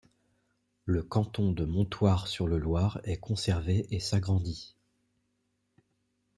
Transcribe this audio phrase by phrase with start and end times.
[0.85, 4.75] Le canton de Montoire-sur-le-Loir est conservé et s'agrandit.